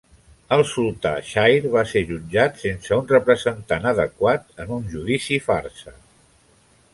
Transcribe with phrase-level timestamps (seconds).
[0.55, 5.95] El sultà Shire va ser jutjat sense un representant adequat en un judici farsa.